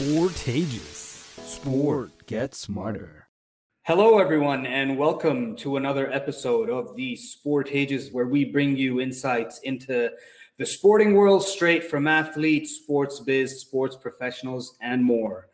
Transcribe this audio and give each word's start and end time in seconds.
Sportageous. 0.00 1.28
Sport 1.44 2.26
gets 2.26 2.58
smarter. 2.58 3.28
Hello, 3.82 4.18
everyone, 4.18 4.64
and 4.64 4.96
welcome 4.96 5.54
to 5.56 5.76
another 5.76 6.10
episode 6.10 6.70
of 6.70 6.96
the 6.96 7.18
Sportageous, 7.18 8.10
where 8.10 8.24
we 8.24 8.46
bring 8.46 8.78
you 8.78 9.02
insights 9.02 9.58
into 9.58 10.08
the 10.56 10.64
sporting 10.64 11.12
world 11.12 11.44
straight 11.44 11.84
from 11.84 12.06
athletes, 12.06 12.76
sports 12.76 13.20
biz, 13.20 13.60
sports 13.60 13.94
professionals, 13.94 14.78
and 14.80 15.04
more. 15.04 15.48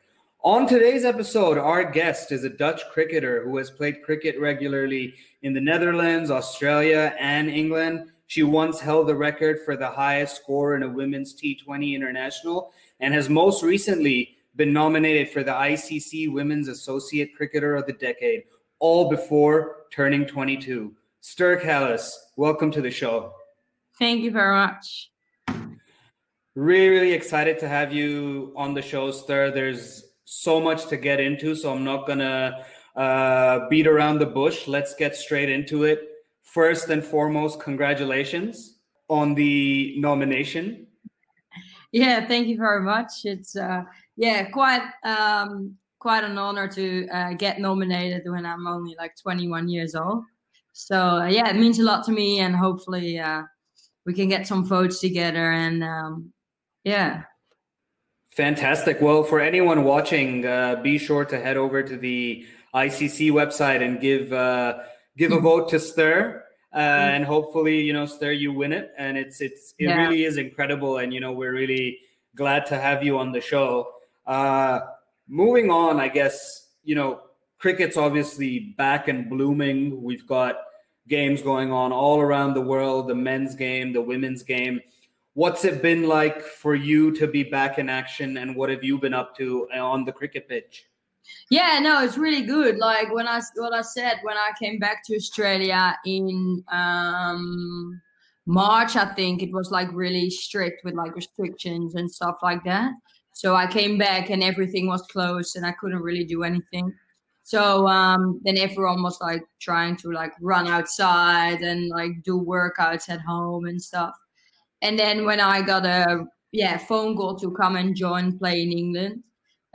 On 0.45 0.65
today's 0.69 1.05
episode, 1.05 1.59
our 1.59 1.83
guest 1.83 2.31
is 2.31 2.45
a 2.45 2.49
Dutch 2.49 2.83
cricketer 2.93 3.43
who 3.43 3.57
has 3.57 3.73
played 3.73 4.05
cricket 4.05 4.39
regularly 4.39 5.15
in 5.43 5.55
the 5.55 5.61
Netherlands, 5.61 6.31
Australia, 6.31 7.17
and 7.19 7.51
England. 7.51 8.13
She 8.29 8.45
once 8.45 8.79
held 8.79 9.09
the 9.09 9.17
record 9.17 9.63
for 9.65 9.77
the 9.77 9.91
highest 9.91 10.37
score 10.37 10.77
in 10.77 10.85
a 10.85 10.89
women's 10.89 11.35
T20 11.35 11.97
international 11.97 12.73
and 13.01 13.13
has 13.13 13.29
most 13.29 13.65
recently 13.65 14.36
been 14.57 14.73
nominated 14.73 15.31
for 15.31 15.43
the 15.43 15.53
ICC 15.53 16.33
Women's 16.33 16.69
Associate 16.69 17.35
Cricketer 17.37 17.77
of 17.77 17.87
the 17.87 17.93
Decade, 17.93 18.45
all 18.79 19.11
before 19.11 19.85
turning 19.93 20.27
22. 20.27 20.95
Sterre 21.21 21.61
Kalis, 21.61 22.11
welcome 22.37 22.71
to 22.71 22.81
the 22.81 22.91
show. 22.91 23.33
Thank 23.99 24.23
you 24.23 24.31
very 24.31 24.55
much. 24.55 25.11
Really, 26.55 26.89
really 26.89 27.13
excited 27.13 27.59
to 27.59 27.69
have 27.69 27.93
you 27.93 28.55
on 28.57 28.73
the 28.73 28.81
show, 28.81 29.11
Ster. 29.11 29.51
There's 29.51 30.05
so 30.25 30.61
much 30.61 30.87
to 30.87 30.97
get 30.97 31.21
into, 31.21 31.55
so 31.55 31.73
I'm 31.73 31.85
not 31.85 32.07
gonna 32.07 32.65
uh, 32.97 33.69
beat 33.69 33.87
around 33.87 34.21
the 34.21 34.27
bush. 34.27 34.67
Let's 34.67 34.95
get 34.95 35.15
straight 35.15 35.51
into 35.51 35.85
it. 35.85 36.01
First 36.43 36.89
and 36.89 37.05
foremost, 37.05 37.61
congratulations 37.61 38.79
on 39.09 39.35
the 39.35 39.97
nomination. 39.99 40.87
Yeah, 41.93 42.27
thank 42.27 42.49
you 42.49 42.57
very 42.57 42.83
much. 42.83 43.25
It's 43.25 43.55
uh, 43.55 43.83
yeah, 44.17 44.45
quite 44.51 44.83
um, 45.05 45.77
quite 45.99 46.25
an 46.25 46.39
honor 46.39 46.69
to 46.69 47.09
uh, 47.09 47.35
get 47.35 47.61
nominated 47.61 48.23
when 48.27 48.47
I'm 48.47 48.67
only 48.67 48.95
like 48.99 49.17
21 49.21 49.69
years 49.69 49.95
old. 49.95 50.25
So 50.73 50.99
uh, 50.99 51.27
yeah, 51.27 51.49
it 51.49 51.57
means 51.57 51.79
a 51.79 51.83
lot 51.83 52.05
to 52.05 52.13
me, 52.13 52.41
and 52.41 52.55
hopefully 52.55 53.19
uh, 53.19 53.43
we 54.05 54.15
can 54.15 54.29
get 54.29 54.47
some 54.47 54.65
votes 54.65 55.01
together. 55.01 55.53
And 55.53 55.83
um, 55.83 56.33
yeah, 56.85 57.23
fantastic. 58.31 59.01
Well, 59.01 59.25
for 59.25 59.41
anyone 59.41 59.85
watching, 59.85 60.47
uh, 60.47 60.77
be 60.83 60.99
sure 60.99 61.25
to 61.25 61.41
head 61.41 61.57
over 61.57 61.83
to 61.83 61.97
the 61.97 62.47
ICC 62.75 63.33
website 63.33 63.83
and 63.83 64.01
give 64.01 64.33
uh, 64.33 64.79
give 65.17 65.33
a 65.33 65.41
vote 65.49 65.69
to 65.71 65.77
Sterre. 65.77 66.43
Uh, 66.75 67.09
and 67.15 67.25
hopefully, 67.25 67.81
you 67.81 67.95
know, 67.95 68.05
Sterre 68.05 68.33
you 68.33 68.53
win 68.53 68.73
it, 68.73 68.93
and 68.99 69.17
it's 69.17 69.41
it's 69.41 69.75
it 69.79 69.87
yeah. 69.87 69.97
really 70.03 70.25
is 70.25 70.37
incredible, 70.37 70.99
and 70.99 71.13
you 71.13 71.21
know, 71.21 71.33
we're 71.33 71.55
really 71.55 71.99
glad 72.35 72.67
to 72.67 72.79
have 72.79 73.03
you 73.03 73.19
on 73.19 73.33
the 73.33 73.41
show. 73.41 73.89
Uh, 74.27 74.81
moving 75.29 75.71
on, 75.71 76.01
I 76.01 76.09
guess, 76.09 76.69
you 76.83 76.95
know, 76.95 77.21
cricket's 77.59 77.97
obviously 77.97 78.75
back 78.77 79.09
and 79.09 79.29
blooming. 79.29 80.03
We've 80.03 80.27
got 80.27 80.57
games 81.09 81.43
going 81.43 81.73
on 81.73 81.93
all 81.93 82.21
around 82.21 82.55
the 82.55 82.61
world 82.61 83.09
the 83.09 83.15
men's 83.15 83.55
game, 83.55 83.93
the 83.93 84.03
women's 84.03 84.43
game. 84.43 84.81
What's 85.35 85.65
it 85.65 85.83
been 85.83 86.05
like 86.05 86.43
for 86.43 86.75
you 86.75 87.13
to 87.13 87.27
be 87.27 87.43
back 87.43 87.79
in 87.79 87.91
action, 87.91 88.39
and 88.39 88.57
what 88.57 88.71
have 88.71 88.83
you 88.83 88.99
been 88.99 89.13
up 89.13 89.37
to 89.37 89.69
on 89.71 90.05
the 90.05 90.13
cricket 90.13 90.49
pitch? 90.49 90.87
Yeah, 91.51 91.79
no, 91.81 92.03
it's 92.03 92.17
really 92.17 92.43
good. 92.43 92.79
Like 92.79 93.13
when 93.13 93.29
I 93.29 93.41
what 93.57 93.75
I 93.75 93.83
said 93.83 94.21
when 94.23 94.37
I 94.37 94.53
came 94.59 94.79
back 94.79 95.05
to 95.05 95.17
Australia 95.17 95.97
in 96.07 96.65
um, 96.73 98.01
March, 98.47 98.97
I 98.97 99.07
think 99.15 99.43
it 99.43 99.53
was 99.53 99.71
like 99.71 99.89
really 99.93 100.31
strict 100.31 100.85
with 100.85 100.95
like 100.95 101.15
restrictions 101.15 101.95
and 101.95 102.11
stuff 102.11 102.37
like 102.43 102.65
that. 102.65 102.93
So 103.37 103.55
I 103.55 103.67
came 103.67 103.99
back 103.99 104.31
and 104.31 104.43
everything 104.43 104.87
was 104.87 105.03
closed 105.03 105.57
and 105.57 105.67
I 105.67 105.73
couldn't 105.73 106.01
really 106.01 106.25
do 106.25 106.43
anything. 106.43 106.91
So 107.43 107.87
um, 107.87 108.41
then 108.45 108.57
everyone 108.57 109.03
was 109.03 109.21
like 109.21 109.43
trying 109.61 109.97
to 109.99 110.11
like 110.11 110.33
run 110.41 110.67
outside 110.67 111.61
and 111.61 111.91
like 111.91 112.23
do 112.25 112.41
workouts 112.41 113.11
at 113.11 113.21
home 113.21 113.67
and 113.67 113.81
stuff. 113.81 114.15
And 114.81 114.99
then 114.99 115.27
when 115.27 115.39
I 115.39 115.61
got 115.61 115.85
a 115.85 116.25
yeah 116.53 116.79
phone 116.79 117.15
call 117.15 117.37
to 117.41 117.51
come 117.51 117.77
and 117.77 117.95
join 117.95 118.39
play 118.39 118.63
in 118.63 118.73
England, 118.73 119.23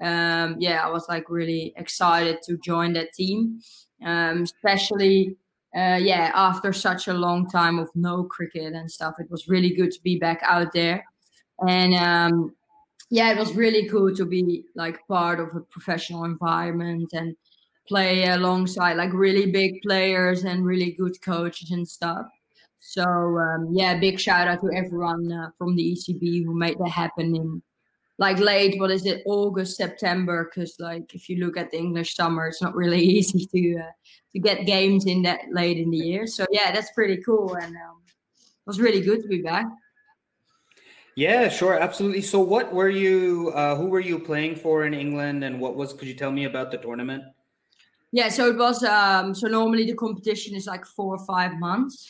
um, 0.02 0.56
yeah, 0.58 0.84
I 0.84 0.90
was 0.90 1.06
like 1.08 1.30
really 1.30 1.72
excited 1.78 2.40
to 2.47 2.58
join 2.58 2.94
that 2.94 3.14
team, 3.14 3.59
um, 4.03 4.41
especially 4.41 5.38
uh, 5.78 6.00
yeah 6.02 6.31
after 6.34 6.74
such 6.74 7.08
a 7.08 7.14
long 7.14 7.47
time 7.47 7.78
of 7.78 7.91
no 7.94 8.24
cricket 8.24 8.74
and 8.74 8.90
stuff. 8.90 9.14
It 9.19 9.30
was 9.30 9.47
really 9.47 9.69
good 9.69 9.91
to 9.91 10.02
be 10.02 10.18
back 10.18 10.41
out 10.41 10.74
there, 10.74 11.06
and 11.69 11.94
um, 11.94 12.56
yeah, 13.11 13.29
it 13.29 13.38
was 13.38 13.53
really 13.53 13.89
cool 13.89 14.16
to 14.16 14.25
be 14.25 14.63
like 14.73 15.05
part 15.05 15.41
of 15.41 15.53
a 15.53 15.59
professional 15.59 16.23
environment 16.23 17.09
and 17.11 17.35
play 17.85 18.25
alongside 18.25 18.95
like 18.95 19.11
really 19.11 19.51
big 19.51 19.81
players 19.81 20.45
and 20.45 20.66
really 20.66 20.94
good 20.94 21.22
coaches 21.22 21.72
and 21.72 21.85
stuff. 21.85 22.25
So 22.79 23.03
um, 23.03 23.67
yeah, 23.73 23.99
big 23.99 24.17
shout 24.17 24.47
out 24.47 24.61
to 24.61 24.72
everyone 24.73 25.29
uh, 25.29 25.49
from 25.57 25.75
the 25.75 25.94
ECB 25.94 26.45
who 26.45 26.55
made 26.55 26.79
that 26.79 26.89
happen 26.89 27.35
in 27.35 27.61
like 28.17 28.39
late. 28.39 28.79
What 28.79 28.91
is 28.91 29.05
it? 29.05 29.23
August, 29.25 29.75
September? 29.75 30.49
Because 30.49 30.78
like 30.79 31.13
if 31.13 31.28
you 31.28 31.45
look 31.45 31.57
at 31.57 31.69
the 31.72 31.79
English 31.79 32.16
summer, 32.16 32.47
it's 32.47 32.61
not 32.61 32.75
really 32.75 33.01
easy 33.17 33.45
to 33.45 33.79
uh, 33.81 33.91
to 34.31 34.39
get 34.39 34.66
games 34.66 35.05
in 35.05 35.23
that 35.23 35.41
late 35.51 35.78
in 35.78 35.91
the 35.91 35.97
year. 35.97 36.28
So 36.28 36.45
yeah, 36.49 36.72
that's 36.72 36.93
pretty 36.93 37.22
cool, 37.25 37.55
and 37.55 37.75
um, 37.75 38.01
it 38.07 38.66
was 38.66 38.79
really 38.79 39.01
good 39.01 39.22
to 39.22 39.28
be 39.28 39.41
back. 39.41 39.66
Yeah, 41.16 41.49
sure, 41.49 41.77
absolutely. 41.77 42.22
So, 42.22 42.39
what 42.39 42.73
were 42.73 42.89
you? 42.89 43.51
Uh, 43.53 43.75
who 43.75 43.88
were 43.88 43.99
you 43.99 44.17
playing 44.17 44.55
for 44.55 44.85
in 44.85 44.94
England, 44.94 45.44
and 45.44 45.59
what 45.59 45.75
was? 45.75 45.94
Could 45.94 46.07
you 46.07 46.13
tell 46.13 46.31
me 46.31 46.45
about 46.45 46.72
the 46.72 46.77
tournament? 46.77 47.23
Yeah, 48.13 48.29
so 48.29 48.47
it 48.49 48.57
was. 48.57 48.83
Um, 48.83 49.35
so 49.35 49.47
normally 49.47 49.85
the 49.85 49.95
competition 49.95 50.55
is 50.55 50.67
like 50.67 50.85
four 50.85 51.16
or 51.16 51.25
five 51.25 51.53
months, 51.59 52.07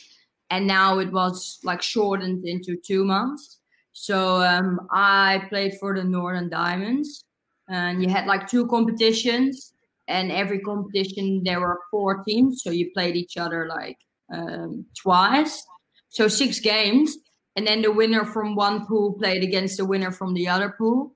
and 0.50 0.66
now 0.66 0.98
it 0.98 1.10
was 1.12 1.58
like 1.64 1.82
shortened 1.82 2.44
into 2.46 2.76
two 2.76 3.04
months. 3.04 3.58
So 3.92 4.42
um, 4.42 4.86
I 4.90 5.46
played 5.48 5.74
for 5.78 5.94
the 5.94 6.04
Northern 6.04 6.48
Diamonds, 6.48 7.24
and 7.68 8.02
you 8.02 8.08
had 8.08 8.26
like 8.26 8.48
two 8.48 8.66
competitions, 8.68 9.72
and 10.06 10.30
every 10.30 10.60
competition 10.60 11.42
there 11.44 11.60
were 11.60 11.80
four 11.90 12.22
teams, 12.22 12.62
so 12.62 12.70
you 12.70 12.90
played 12.94 13.16
each 13.16 13.36
other 13.36 13.66
like 13.66 13.98
um, 14.32 14.86
twice, 14.96 15.64
so 16.08 16.28
six 16.28 16.60
games 16.60 17.16
and 17.56 17.66
then 17.66 17.82
the 17.82 17.92
winner 17.92 18.24
from 18.24 18.54
one 18.54 18.86
pool 18.86 19.12
played 19.14 19.42
against 19.42 19.76
the 19.76 19.84
winner 19.84 20.10
from 20.10 20.34
the 20.34 20.48
other 20.48 20.74
pool. 20.76 21.14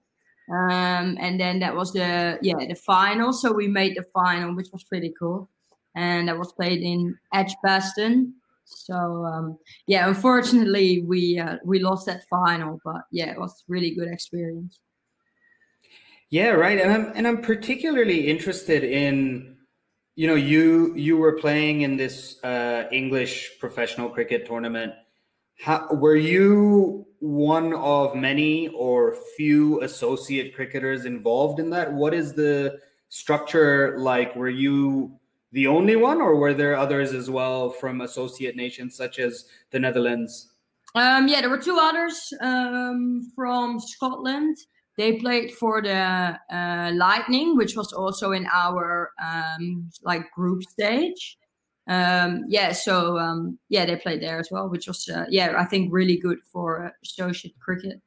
Um, 0.50 1.16
and 1.20 1.40
then 1.40 1.58
that 1.60 1.74
was 1.74 1.92
the 1.92 2.38
yeah 2.40 2.54
the 2.56 2.74
final. 2.74 3.32
So 3.32 3.52
we 3.52 3.68
made 3.68 3.96
the 3.96 4.04
final 4.14 4.54
which 4.54 4.68
was 4.72 4.84
pretty 4.84 5.12
cool. 5.18 5.48
And 5.94 6.28
that 6.28 6.38
was 6.38 6.52
played 6.52 6.82
in 6.82 7.18
edgbaston. 7.32 8.34
So 8.64 8.94
um, 8.94 9.58
yeah 9.86 10.06
unfortunately 10.06 11.02
we 11.02 11.38
uh, 11.38 11.56
we 11.64 11.80
lost 11.80 12.06
that 12.06 12.24
final 12.28 12.78
but 12.84 13.02
yeah 13.10 13.30
it 13.30 13.40
was 13.40 13.64
really 13.66 13.94
good 13.94 14.08
experience. 14.08 14.78
Yeah 16.30 16.50
right. 16.50 16.78
And 16.78 16.92
i'm 16.92 17.12
and 17.16 17.26
i'm 17.26 17.40
particularly 17.40 18.28
interested 18.28 18.84
in 18.84 19.56
you 20.14 20.26
know 20.26 20.34
you 20.34 20.94
you 20.94 21.16
were 21.16 21.38
playing 21.38 21.82
in 21.82 21.96
this 21.96 22.42
uh, 22.44 22.84
english 22.92 23.58
professional 23.58 24.08
cricket 24.08 24.46
tournament 24.46 24.92
how, 25.58 25.88
were 25.92 26.16
you 26.16 27.06
one 27.20 27.72
of 27.74 28.14
many 28.14 28.68
or 28.68 29.16
few 29.36 29.82
associate 29.82 30.54
cricketers 30.54 31.04
involved 31.04 31.58
in 31.60 31.70
that? 31.70 31.92
What 31.92 32.14
is 32.14 32.34
the 32.34 32.78
structure 33.08 33.96
like? 33.98 34.36
Were 34.36 34.50
you 34.50 35.18
the 35.52 35.66
only 35.66 35.96
one, 35.96 36.20
or 36.20 36.36
were 36.36 36.54
there 36.54 36.76
others 36.76 37.12
as 37.12 37.30
well 37.30 37.70
from 37.70 38.02
associate 38.02 38.56
nations 38.56 38.96
such 38.96 39.18
as 39.18 39.46
the 39.70 39.78
Netherlands? 39.78 40.50
Um, 40.94 41.28
yeah, 41.28 41.40
there 41.40 41.50
were 41.50 41.58
two 41.58 41.78
others 41.80 42.32
um, 42.40 43.30
from 43.34 43.80
Scotland. 43.80 44.56
They 44.96 45.18
played 45.18 45.52
for 45.52 45.82
the 45.82 46.38
uh, 46.50 46.90
Lightning, 46.94 47.56
which 47.56 47.76
was 47.76 47.92
also 47.92 48.32
in 48.32 48.46
our 48.52 49.12
um, 49.22 49.90
like 50.02 50.30
group 50.32 50.62
stage 50.62 51.38
um, 51.88 52.44
yeah, 52.48 52.72
so 52.72 53.18
um, 53.18 53.58
yeah, 53.68 53.86
they 53.86 53.96
played 53.96 54.20
there 54.20 54.38
as 54.38 54.50
well, 54.50 54.68
which 54.68 54.88
was 54.88 55.08
uh, 55.08 55.26
yeah, 55.28 55.54
I 55.56 55.64
think 55.64 55.92
really 55.92 56.16
good 56.16 56.38
for 56.52 56.86
uh, 56.86 56.90
associate 57.04 57.54
cricket. 57.60 58.00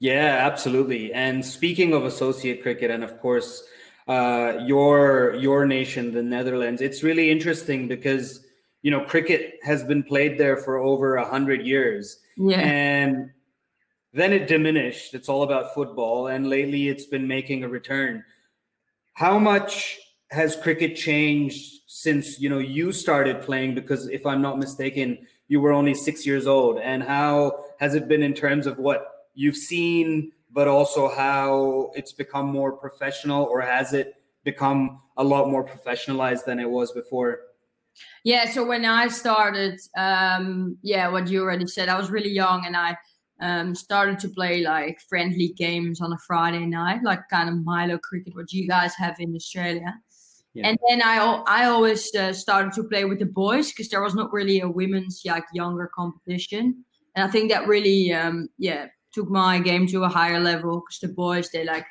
Yeah, 0.00 0.38
absolutely. 0.40 1.12
And 1.14 1.44
speaking 1.44 1.94
of 1.94 2.04
associate 2.04 2.62
cricket, 2.62 2.90
and 2.90 3.02
of 3.02 3.20
course, 3.20 3.64
uh, 4.06 4.58
your 4.66 5.34
your 5.36 5.64
nation, 5.64 6.12
the 6.12 6.22
Netherlands, 6.22 6.82
it's 6.82 7.02
really 7.02 7.30
interesting 7.30 7.88
because 7.88 8.44
you 8.82 8.90
know 8.90 9.00
cricket 9.00 9.58
has 9.62 9.82
been 9.84 10.02
played 10.02 10.36
there 10.38 10.58
for 10.58 10.76
over 10.76 11.16
a 11.16 11.24
hundred 11.24 11.64
years, 11.64 12.18
yeah. 12.36 12.60
and 12.60 13.30
then 14.12 14.34
it 14.34 14.46
diminished. 14.46 15.14
It's 15.14 15.30
all 15.30 15.42
about 15.42 15.72
football, 15.72 16.26
and 16.26 16.50
lately 16.50 16.88
it's 16.88 17.06
been 17.06 17.26
making 17.26 17.64
a 17.64 17.68
return. 17.68 18.24
How 19.14 19.38
much 19.38 19.98
has 20.32 20.56
cricket 20.56 20.96
changed 20.96 21.82
since 21.86 22.40
you 22.40 22.48
know 22.48 22.58
you 22.58 22.90
started 22.90 23.42
playing 23.42 23.74
because 23.74 24.08
if 24.08 24.24
i'm 24.26 24.42
not 24.42 24.58
mistaken 24.58 25.18
you 25.48 25.60
were 25.60 25.72
only 25.72 25.94
six 25.94 26.26
years 26.26 26.46
old 26.46 26.78
and 26.78 27.02
how 27.02 27.64
has 27.78 27.94
it 27.94 28.08
been 28.08 28.22
in 28.22 28.32
terms 28.32 28.66
of 28.66 28.78
what 28.78 29.28
you've 29.34 29.56
seen 29.56 30.32
but 30.52 30.68
also 30.68 31.08
how 31.08 31.90
it's 31.94 32.12
become 32.12 32.46
more 32.46 32.72
professional, 32.72 33.44
or 33.44 33.60
has 33.60 33.94
it 33.94 34.14
become 34.44 35.00
a 35.16 35.24
lot 35.24 35.48
more 35.48 35.64
professionalized 35.64 36.44
than 36.44 36.60
it 36.60 36.68
was 36.68 36.92
before? 36.92 37.40
Yeah, 38.24 38.50
so 38.50 38.64
when 38.64 38.84
I 38.84 39.08
started, 39.08 39.78
um, 39.96 40.76
yeah, 40.82 41.08
what 41.08 41.28
you 41.28 41.42
already 41.42 41.66
said, 41.66 41.88
I 41.88 41.98
was 41.98 42.10
really 42.10 42.30
young 42.30 42.66
and 42.66 42.76
I 42.76 42.96
um, 43.40 43.74
started 43.74 44.18
to 44.20 44.28
play 44.28 44.62
like 44.62 45.00
friendly 45.08 45.48
games 45.48 46.00
on 46.00 46.12
a 46.12 46.18
Friday 46.18 46.66
night, 46.66 47.02
like 47.02 47.20
kind 47.28 47.48
of 47.48 47.64
Milo 47.64 47.98
cricket, 47.98 48.34
what 48.34 48.52
you 48.52 48.68
guys 48.68 48.94
have 48.94 49.16
in 49.18 49.34
Australia. 49.34 49.94
Yeah. 50.54 50.68
And 50.68 50.78
then 50.88 51.02
I 51.02 51.42
I 51.46 51.64
always 51.66 52.14
uh, 52.14 52.32
started 52.32 52.72
to 52.74 52.84
play 52.84 53.04
with 53.04 53.18
the 53.18 53.26
boys 53.26 53.70
because 53.70 53.88
there 53.88 54.02
was 54.02 54.14
not 54.14 54.32
really 54.32 54.60
a 54.60 54.68
women's 54.68 55.22
like 55.24 55.44
younger 55.54 55.90
competition, 55.94 56.84
and 57.16 57.24
I 57.24 57.28
think 57.28 57.50
that 57.50 57.66
really 57.66 58.12
um, 58.12 58.48
yeah 58.58 58.86
took 59.14 59.30
my 59.30 59.58
game 59.58 59.86
to 59.86 60.04
a 60.04 60.08
higher 60.08 60.40
level 60.40 60.80
because 60.80 61.00
the 61.00 61.08
boys 61.08 61.50
they 61.50 61.64
like 61.64 61.86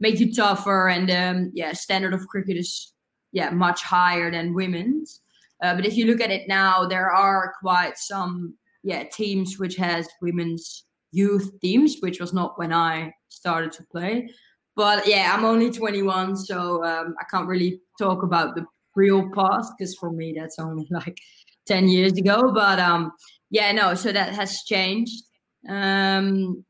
make 0.00 0.18
you 0.18 0.32
tougher 0.32 0.88
and 0.88 1.10
um, 1.10 1.50
yeah 1.54 1.72
standard 1.72 2.14
of 2.14 2.26
cricket 2.26 2.56
is 2.56 2.92
yeah 3.32 3.50
much 3.50 3.82
higher 3.82 4.30
than 4.30 4.54
women's. 4.54 5.20
Uh, 5.62 5.74
but 5.74 5.86
if 5.86 5.96
you 5.96 6.06
look 6.06 6.20
at 6.20 6.30
it 6.30 6.48
now, 6.48 6.86
there 6.86 7.10
are 7.10 7.54
quite 7.60 7.98
some 7.98 8.54
yeah 8.82 9.04
teams 9.04 9.58
which 9.58 9.76
has 9.76 10.08
women's 10.22 10.84
youth 11.12 11.50
teams, 11.60 11.96
which 12.00 12.18
was 12.18 12.32
not 12.32 12.58
when 12.58 12.72
I 12.72 13.12
started 13.28 13.72
to 13.72 13.84
play. 13.92 14.30
But 14.76 15.06
yeah, 15.08 15.34
I'm 15.34 15.44
only 15.44 15.70
21, 15.70 16.36
so 16.36 16.84
um, 16.84 17.14
I 17.18 17.24
can't 17.30 17.48
really 17.48 17.80
talk 17.98 18.22
about 18.22 18.54
the 18.54 18.66
real 18.94 19.30
past 19.34 19.72
because 19.76 19.94
for 19.94 20.10
me 20.10 20.34
that's 20.36 20.58
only 20.58 20.86
like 20.90 21.18
10 21.66 21.88
years 21.88 22.12
ago. 22.12 22.52
But 22.54 22.78
um, 22.78 23.12
yeah, 23.50 23.72
no, 23.72 23.94
so 23.94 24.12
that 24.12 24.34
has 24.34 24.62
changed. 24.66 25.24
Um, 25.68 26.64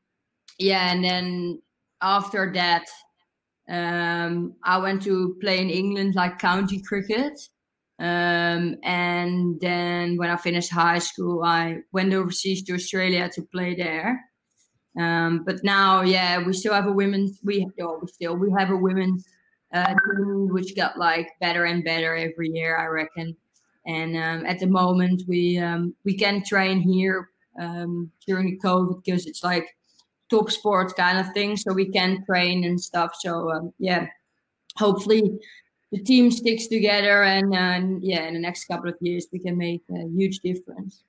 yeah, 0.58 0.92
and 0.92 1.04
then 1.04 1.60
after 2.00 2.52
that, 2.54 2.84
um, 3.68 4.54
I 4.64 4.78
went 4.78 5.02
to 5.02 5.36
play 5.40 5.60
in 5.60 5.70
England 5.70 6.14
like 6.14 6.38
county 6.38 6.80
cricket. 6.82 7.32
Um, 7.98 8.76
and 8.82 9.58
then 9.60 10.16
when 10.16 10.30
I 10.30 10.36
finished 10.36 10.70
high 10.70 10.98
school, 10.98 11.42
I 11.42 11.78
went 11.92 12.12
overseas 12.12 12.62
to 12.64 12.74
Australia 12.74 13.28
to 13.34 13.42
play 13.42 13.74
there. 13.74 14.25
Um, 14.98 15.44
but 15.44 15.62
now, 15.62 16.02
yeah, 16.02 16.42
we 16.42 16.52
still 16.52 16.72
have 16.72 16.86
a 16.86 16.92
women's. 16.92 17.38
We 17.44 17.66
oh, 17.80 17.98
we 18.00 18.08
still 18.08 18.36
we 18.36 18.50
have 18.58 18.70
a 18.70 18.76
women's 18.76 19.26
uh, 19.74 19.86
team 19.86 20.48
which 20.48 20.74
got 20.76 20.98
like 20.98 21.28
better 21.40 21.64
and 21.64 21.84
better 21.84 22.14
every 22.16 22.50
year, 22.50 22.78
I 22.78 22.86
reckon. 22.86 23.36
And 23.86 24.16
um, 24.16 24.46
at 24.46 24.58
the 24.58 24.66
moment, 24.66 25.22
we 25.28 25.58
um, 25.58 25.94
we 26.04 26.16
can 26.16 26.42
train 26.42 26.80
here 26.80 27.28
um, 27.60 28.10
during 28.26 28.46
the 28.46 28.58
COVID 28.58 29.04
because 29.04 29.26
it's 29.26 29.44
like 29.44 29.76
top 30.30 30.50
sports 30.50 30.92
kind 30.92 31.18
of 31.18 31.32
thing, 31.34 31.56
so 31.56 31.72
we 31.72 31.90
can 31.90 32.24
train 32.24 32.64
and 32.64 32.80
stuff. 32.80 33.14
So 33.20 33.50
um, 33.52 33.72
yeah, 33.78 34.06
hopefully 34.76 35.38
the 35.92 36.02
team 36.02 36.30
sticks 36.30 36.66
together, 36.66 37.22
and 37.22 38.02
yeah, 38.02 38.26
in 38.26 38.34
the 38.34 38.40
next 38.40 38.64
couple 38.64 38.88
of 38.88 38.96
years, 39.00 39.26
we 39.32 39.38
can 39.38 39.56
make 39.56 39.82
a 39.90 40.08
huge 40.08 40.40
difference. 40.40 41.04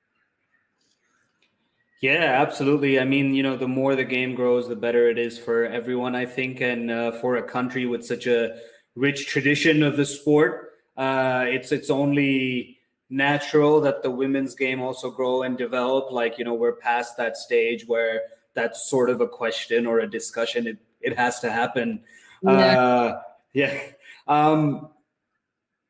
Yeah, 2.02 2.42
absolutely. 2.42 3.00
I 3.00 3.06
mean, 3.06 3.34
you 3.34 3.42
know, 3.42 3.58
the 3.58 3.68
more 3.68 3.96
the 3.96 4.04
game 4.04 4.36
grows, 4.36 4.68
the 4.68 4.76
better 4.76 5.10
it 5.10 5.18
is 5.18 5.40
for 5.40 5.66
everyone, 5.66 6.16
I 6.16 6.26
think. 6.26 6.62
And 6.62 6.92
uh, 6.92 7.12
for 7.14 7.38
a 7.38 7.44
country 7.44 7.86
with 7.88 8.06
such 8.06 8.28
a 8.28 8.60
rich 8.96 9.28
tradition 9.28 9.82
of 9.82 9.98
the 9.98 10.06
sport, 10.06 10.74
uh, 10.96 11.46
it's 11.48 11.72
it's 11.72 11.90
only 11.90 12.78
natural 13.10 13.82
that 13.82 14.04
the 14.04 14.12
women's 14.12 14.54
game 14.54 14.82
also 14.82 15.10
grow 15.10 15.42
and 15.42 15.58
develop. 15.58 16.12
Like, 16.12 16.38
you 16.38 16.46
know, 16.46 16.54
we're 16.54 16.76
past 16.76 17.18
that 17.18 17.36
stage 17.36 17.88
where 17.88 18.22
that's 18.54 18.90
sort 18.90 19.10
of 19.10 19.22
a 19.22 19.28
question 19.28 19.88
or 19.88 20.00
a 20.00 20.10
discussion. 20.10 20.68
It 20.68 20.78
it 21.02 21.18
has 21.18 21.40
to 21.40 21.52
happen. 21.52 22.02
Yeah. 22.44 22.80
Uh, 22.80 23.22
yeah. 23.54 23.80
Um, 24.28 24.90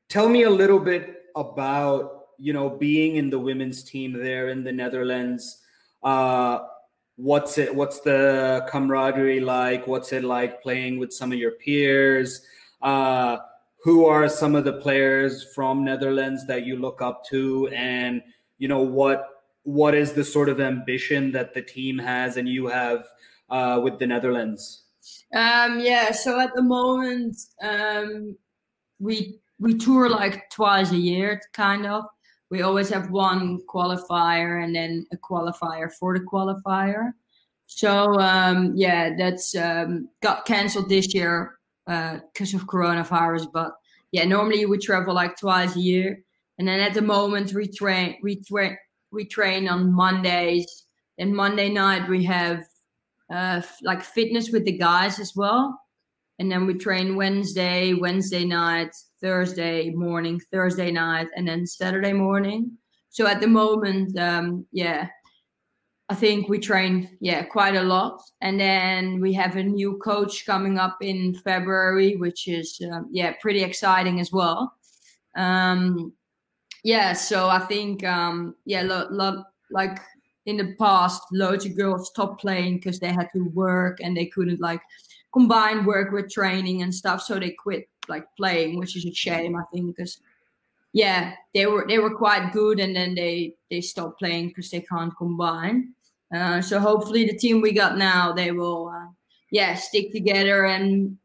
tell 0.08 0.30
me 0.30 0.44
a 0.44 0.50
little 0.50 0.80
bit 0.80 1.24
about 1.36 2.28
you 2.38 2.54
know 2.54 2.70
being 2.70 3.18
in 3.18 3.30
the 3.30 3.40
women's 3.40 3.84
team 3.84 4.14
there 4.14 4.48
in 4.50 4.64
the 4.64 4.72
Netherlands. 4.72 5.64
Uh, 6.04 6.60
what's 7.16 7.58
it? 7.58 7.74
What's 7.74 8.00
the 8.02 8.66
camaraderie 8.70 9.40
like? 9.40 9.88
What's 9.88 10.14
it 10.14 10.24
like 10.24 10.62
playing 10.62 11.00
with 11.00 11.12
some 11.12 11.32
of 11.32 11.38
your 11.38 11.52
peers? 11.52 12.42
Uh, 12.82 13.38
who 13.84 14.06
are 14.06 14.28
some 14.28 14.56
of 14.56 14.66
the 14.66 14.74
players 14.74 15.46
from 15.54 15.84
Netherlands 15.84 16.46
that 16.48 16.66
you 16.66 16.78
look 16.78 17.02
up 17.02 17.26
to, 17.26 17.68
and 17.70 18.22
you 18.58 18.68
know 18.68 18.82
what 18.82 19.30
what 19.64 19.94
is 19.94 20.14
the 20.14 20.24
sort 20.24 20.48
of 20.48 20.62
ambition 20.62 21.32
that 21.34 21.54
the 21.54 21.62
team 21.62 21.98
has 21.98 22.38
and 22.38 22.48
you 22.48 22.68
have 22.68 23.06
uh, 23.50 23.80
with 23.84 24.00
the 24.00 24.08
Netherlands? 24.08 24.84
Um, 25.34 25.80
yeah, 25.80 26.12
so 26.12 26.40
at 26.40 26.54
the 26.56 26.62
moment 26.62 27.36
um, 27.62 28.36
we 29.00 29.40
we 29.60 29.78
tour 29.78 30.10
like 30.10 30.50
twice 30.50 30.92
a 30.92 30.98
year, 30.98 31.42
kind 31.54 31.86
of 31.86 32.06
we 32.50 32.62
always 32.62 32.90
have 32.90 33.10
one 33.10 33.60
qualifier 33.68 34.64
and 34.64 34.76
then 34.76 35.06
a 35.12 35.18
qualifier 35.18 35.92
for 35.92 36.18
the 36.18 36.24
qualifier. 36.24 37.12
So 37.66 38.20
um, 38.20 38.74
yeah, 38.76 39.16
that's 39.18 39.56
um, 39.56 40.10
got 40.22 40.46
cancelled 40.46 40.90
this 40.90 41.14
year 41.14 41.60
because 41.86 42.54
uh, 42.54 42.58
of 42.58 42.68
coronavirus. 42.68 43.48
But 43.52 43.74
yeah, 44.12 44.24
normally 44.26 44.66
we 44.66 44.78
travel 44.78 45.14
like 45.14 45.38
twice 45.38 45.76
a 45.76 45.80
year, 45.80 46.24
and 46.58 46.68
then 46.68 46.80
at 46.80 46.94
the 46.94 47.02
moment 47.02 47.54
we 47.54 47.68
train 47.68 48.18
we 48.24 48.42
train 48.42 48.78
we 49.12 49.26
train 49.26 49.68
on 49.68 49.94
Mondays. 49.94 50.86
And 51.20 51.36
Monday 51.36 51.70
night 51.70 52.08
we 52.08 52.24
have 52.26 52.64
uh, 53.34 53.62
like 53.82 54.04
fitness 54.04 54.52
with 54.52 54.66
the 54.66 54.78
guys 54.78 55.20
as 55.20 55.36
well, 55.36 55.80
and 56.40 56.52
then 56.52 56.66
we 56.66 56.74
train 56.76 57.16
Wednesday, 57.16 57.94
Wednesday 57.94 58.46
night, 58.46 58.92
Thursday 59.22 59.90
morning, 59.90 60.40
Thursday 60.52 60.92
night, 60.92 61.28
and 61.36 61.48
then 61.48 61.66
Saturday 61.66 62.14
morning. 62.14 62.78
So 63.10 63.26
at 63.26 63.42
the 63.42 63.48
moment, 63.48 64.18
um, 64.20 64.66
yeah, 64.72 65.08
I 66.10 66.16
think 66.16 66.48
we 66.48 66.60
train, 66.60 67.18
yeah, 67.20 67.44
quite 67.44 67.76
a 67.76 67.82
lot. 67.82 68.22
And 68.42 68.60
then 68.60 69.20
we 69.20 69.34
have 69.34 69.56
a 69.56 69.64
new 69.64 69.98
coach 69.98 70.46
coming 70.46 70.78
up 70.78 70.98
in 71.02 71.34
February, 71.36 72.16
which 72.16 72.48
is, 72.48 72.80
um, 72.92 73.10
yeah, 73.12 73.34
pretty 73.42 73.64
exciting 73.64 74.20
as 74.20 74.32
well. 74.32 74.74
Um, 75.36 76.14
yeah, 76.84 77.14
so 77.14 77.50
I 77.50 77.60
think, 77.60 78.06
um, 78.06 78.56
yeah, 78.66 78.84
lo- 78.84 79.08
lo- 79.10 79.44
like 79.72 80.00
in 80.46 80.56
the 80.58 80.76
past, 80.80 81.24
loads 81.34 81.66
of 81.66 81.76
girls 81.76 82.08
stopped 82.08 82.40
playing 82.40 82.76
because 82.76 83.00
they 83.00 83.12
had 83.12 83.28
to 83.34 83.50
work 83.50 83.98
and 84.02 84.16
they 84.16 84.28
couldn't 84.28 84.62
like 84.62 84.82
combine 85.38 85.86
work 85.86 86.12
with 86.12 86.32
training 86.32 86.82
and 86.82 86.94
stuff. 86.94 87.22
So 87.22 87.40
they 87.40 87.52
quit 87.52 87.88
like 88.08 88.26
playing, 88.38 88.80
which 88.80 88.96
is 88.96 89.06
a 89.06 89.14
shame, 89.14 89.56
I 89.56 89.64
think, 89.72 89.96
because 89.96 90.20
yeah, 90.94 91.34
they 91.54 91.66
were 91.68 91.86
they 91.88 92.00
were 92.00 92.16
quite 92.16 92.54
good, 92.54 92.80
and 92.80 92.96
then 92.96 93.14
they 93.14 93.54
they 93.70 93.82
stopped 93.82 94.20
playing 94.20 94.48
because 94.50 94.72
they 94.72 94.82
can't 94.82 95.16
combine. 95.16 95.94
Uh, 96.36 96.62
so 96.62 96.80
hopefully 96.80 97.26
the 97.26 97.38
team 97.38 97.62
we 97.62 97.72
got 97.72 97.98
now 97.98 98.34
they 98.34 98.52
will 98.52 98.90
uh, 98.90 99.08
yeah 99.50 99.76
stick 99.76 100.12
together 100.12 100.66
and 100.66 101.18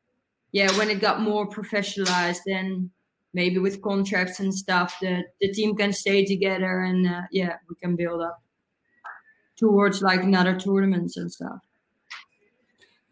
yeah 0.52 0.70
when 0.78 0.90
it 0.90 1.00
got 1.00 1.20
more 1.20 1.44
professionalized 1.48 2.38
then 2.46 2.88
maybe 3.34 3.58
with 3.58 3.82
contracts 3.82 4.38
and 4.38 4.54
stuff 4.54 4.96
the 5.00 5.24
the 5.40 5.52
team 5.52 5.74
can 5.74 5.92
stay 5.92 6.24
together 6.24 6.82
and 6.82 7.08
uh, 7.08 7.22
yeah 7.32 7.56
we 7.68 7.74
can 7.82 7.96
build 7.96 8.22
up 8.22 8.40
towards 9.56 10.02
like 10.02 10.22
another 10.22 10.56
tournaments 10.56 11.16
and 11.16 11.32
stuff 11.32 11.58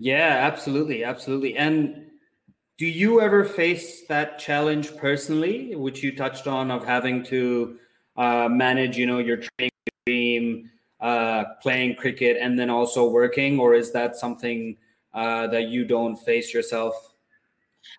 yeah 0.00 0.40
absolutely 0.50 1.04
absolutely 1.04 1.57
and 1.57 2.11
do 2.80 2.87
you 2.87 3.21
ever 3.21 3.45
face 3.45 4.07
that 4.07 4.38
challenge 4.38 4.97
personally, 4.97 5.76
which 5.76 6.02
you 6.02 6.16
touched 6.16 6.47
on, 6.47 6.71
of 6.71 6.83
having 6.83 7.23
to 7.25 7.76
uh, 8.16 8.49
manage, 8.49 8.97
you 8.97 9.04
know, 9.04 9.19
your 9.19 9.37
training 9.37 9.71
team, 10.07 10.71
uh, 10.99 11.45
playing 11.61 11.97
cricket, 11.97 12.38
and 12.40 12.59
then 12.59 12.71
also 12.71 13.07
working, 13.07 13.61
or 13.61 13.75
is 13.75 13.92
that 13.92 14.16
something 14.16 14.78
uh, 15.12 15.47
that 15.49 15.69
you 15.69 15.85
don't 15.85 16.16
face 16.16 16.54
yourself? 16.54 16.95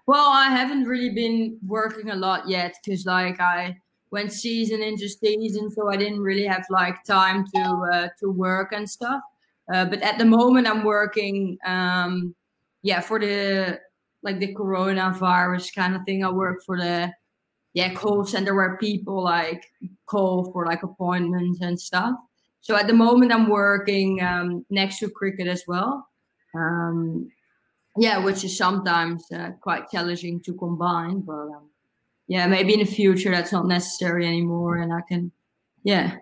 Well, 0.07 0.27
I 0.27 0.45
haven't 0.49 0.85
really 0.85 1.11
been 1.11 1.59
working 1.63 2.09
a 2.09 2.15
lot 2.15 2.49
yet 2.49 2.73
because, 2.83 3.05
like, 3.05 3.39
I 3.39 3.77
went 4.09 4.33
season 4.33 4.81
into 4.81 5.07
season, 5.07 5.69
so 5.69 5.89
I 5.89 5.95
didn't 5.95 6.21
really 6.21 6.47
have 6.47 6.65
like 6.71 7.03
time 7.03 7.45
to 7.53 7.61
uh, 7.93 8.07
to 8.19 8.31
work 8.31 8.71
and 8.71 8.89
stuff. 8.89 9.21
Uh, 9.71 9.85
but 9.85 10.01
at 10.01 10.17
the 10.17 10.25
moment, 10.25 10.67
I'm 10.67 10.83
working. 10.83 11.57
Um, 11.65 12.35
yeah, 12.83 12.99
for 12.99 13.19
the 13.19 13.79
like 14.23 14.39
the 14.39 14.53
coronavirus 14.53 15.73
kind 15.75 15.95
of 15.95 16.03
thing. 16.03 16.23
I 16.23 16.29
work 16.29 16.63
for 16.65 16.77
the 16.77 17.11
yeah 17.73 17.93
call 17.93 18.25
center 18.25 18.53
where 18.55 18.77
people 18.77 19.23
like 19.23 19.63
call 20.05 20.51
for 20.51 20.65
like 20.65 20.83
appointments 20.83 21.61
and 21.61 21.79
stuff. 21.79 22.15
So 22.61 22.75
at 22.75 22.87
the 22.87 22.93
moment, 22.93 23.33
I'm 23.33 23.49
working 23.49 24.21
um, 24.21 24.65
next 24.69 24.99
to 24.99 25.09
cricket 25.09 25.47
as 25.47 25.63
well. 25.67 26.07
Um, 26.55 27.31
yeah, 27.97 28.23
which 28.23 28.43
is 28.43 28.57
sometimes 28.57 29.25
uh, 29.31 29.51
quite 29.61 29.89
challenging 29.89 30.41
to 30.41 30.53
combine, 30.53 31.21
but 31.21 31.33
um, 31.33 31.69
yeah, 32.27 32.47
maybe 32.47 32.73
in 32.73 32.79
the 32.79 32.85
future 32.85 33.31
that's 33.31 33.51
not 33.51 33.67
necessary 33.67 34.25
anymore, 34.27 34.77
and 34.77 34.93
I 34.93 35.01
can, 35.07 35.31
yeah. 35.83 36.17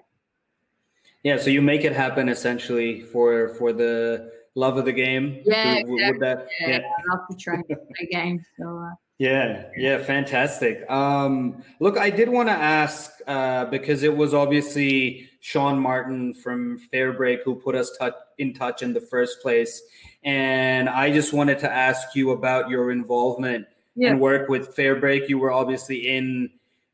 Yeah, 1.24 1.38
so 1.38 1.50
you 1.50 1.62
make 1.62 1.84
it 1.84 1.94
happen 1.94 2.30
essentially 2.30 3.02
for 3.02 3.50
for 3.56 3.74
the 3.74 4.32
love 4.56 4.78
of 4.78 4.86
the 4.86 4.94
game. 4.94 5.42
Yeah, 5.46 5.84
would 5.86 6.00
exactly. 6.02 6.20
that- 6.20 6.48
yeah, 6.62 6.78
I 6.80 7.16
love 7.16 7.28
to 7.30 7.36
try 7.38 7.62
play 7.62 8.08
games. 8.12 8.42
So 8.58 8.78
uh, 8.80 8.92
Yeah, 9.20 9.66
yeah, 9.78 9.98
fantastic. 10.04 10.90
Um, 10.90 11.62
look, 11.80 11.98
I 11.98 12.10
did 12.10 12.30
want 12.30 12.48
to 12.50 12.54
ask 12.56 13.12
uh, 13.28 13.66
because 13.66 14.04
it 14.04 14.16
was 14.16 14.34
obviously 14.34 15.30
Shaun 15.42 15.78
Martin 15.80 16.34
from 16.34 16.80
Fairbreak 16.92 17.44
who 17.44 17.56
put 17.56 17.76
us 17.76 17.92
in 18.38 18.54
touch 18.54 18.82
in 18.82 18.94
the 18.94 19.02
first 19.02 19.42
place, 19.42 19.82
and 20.24 20.88
I 20.90 21.12
just 21.12 21.34
wanted 21.34 21.60
to 21.60 21.70
ask 21.72 22.16
you 22.16 22.32
about 22.32 22.70
your 22.70 22.92
involvement 22.92 23.68
Yeah. 23.96 24.12
and 24.12 24.22
work 24.22 24.48
with 24.50 24.74
Fairbreak. 24.76 25.28
You 25.30 25.38
were 25.40 25.52
obviously 25.52 26.08
in 26.16 26.50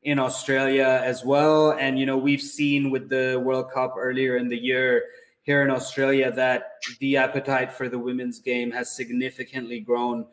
in 0.05 0.17
Australia 0.19 1.01
as 1.03 1.25
well, 1.25 1.71
and 1.71 1.99
you 1.99 2.05
know 2.05 2.17
we've 2.17 2.41
seen 2.41 2.89
with 2.89 3.09
the 3.09 3.41
World 3.43 3.71
Cup 3.73 3.95
earlier 3.97 4.37
in 4.37 4.47
the 4.47 4.57
year 4.57 5.03
here 5.43 5.61
in 5.61 5.69
Australia 5.69 6.31
that 6.31 6.83
the 6.99 7.17
appetite 7.17 7.71
for 7.71 7.89
the 7.89 7.99
women's 7.99 8.39
game 8.39 8.71
has 8.71 8.95
significantly 8.95 9.79
grown 9.79 10.25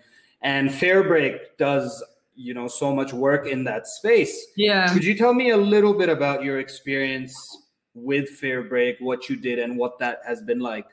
and 0.43 0.71
Fairbreak 0.71 1.39
does 1.59 2.03
you 2.35 2.55
know 2.55 2.67
so 2.67 2.95
much 2.95 3.13
work 3.13 3.47
in 3.47 3.65
that 3.65 3.87
space. 3.87 4.47
yeah. 4.57 4.93
Could 4.93 5.05
you 5.05 5.17
tell 5.17 5.35
me 5.35 5.51
a 5.51 5.57
little 5.57 5.95
bit 5.95 6.09
about 6.09 6.43
your 6.43 6.59
experience 6.59 7.35
with 7.95 8.41
Fairbreak, 8.41 9.01
what 9.01 9.29
you 9.29 9.37
did, 9.37 9.59
and 9.59 9.77
what 9.77 9.99
that 9.99 10.21
has 10.27 10.43
been 10.43 10.61
like? 10.61 10.87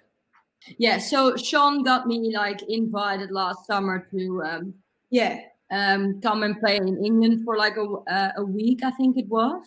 Yeah, 0.77 0.97
so 0.97 1.37
Shaun 1.37 1.83
got 1.83 2.07
me 2.07 2.35
like 2.35 2.61
invited 2.67 3.31
last 3.31 3.65
summer 3.65 4.07
to 4.11 4.43
um 4.43 4.73
yeah, 5.09 5.39
um 5.71 6.19
come 6.21 6.43
and 6.43 6.59
play 6.59 6.77
in 6.77 7.03
England 7.03 7.43
for 7.45 7.57
like 7.57 7.77
a 7.77 7.85
uh, 8.11 8.31
a 8.37 8.45
week 8.45 8.79
I 8.83 8.91
think 8.91 9.17
it 9.17 9.27
was. 9.27 9.63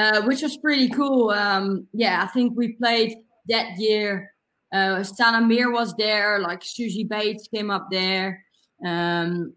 Uh 0.00 0.22
which 0.22 0.42
was 0.42 0.56
pretty 0.56 0.88
cool. 0.88 1.30
Um 1.30 1.86
yeah, 1.92 2.22
I 2.22 2.26
think 2.26 2.56
we 2.56 2.72
played 2.74 3.16
that 3.48 3.78
year 3.78 4.32
uh 4.72 5.02
Sana 5.02 5.40
Mir 5.46 5.70
was 5.70 5.94
there, 5.96 6.38
like 6.38 6.60
Suzie 6.62 7.08
Bates 7.08 7.48
came 7.48 7.70
up 7.70 7.88
there. 7.90 8.44
Um 8.84 9.54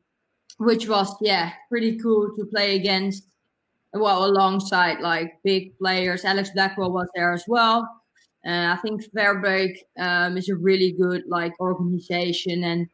which 0.58 0.88
was 0.90 1.16
yeah, 1.22 1.54
pretty 1.70 1.98
cool 1.98 2.36
to 2.36 2.46
play 2.46 2.76
against 2.76 3.24
well 3.94 4.26
alongside 4.26 5.00
like 5.00 5.34
big 5.44 5.78
players. 5.78 6.26
Alex 6.26 6.52
Blackwell 6.54 6.92
was 6.92 7.08
there 7.16 7.34
as 7.34 7.44
well. 7.48 7.88
Uh, 8.46 8.74
I 8.74 8.78
think 8.82 9.04
Fairbreak 9.14 9.76
um, 10.00 10.38
is 10.38 10.50
a 10.50 10.56
really 10.56 10.94
good 10.94 11.24
like 11.28 11.54
organization 11.60 12.64
and 12.64 12.88